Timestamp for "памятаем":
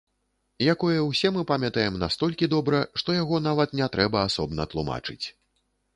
1.51-1.99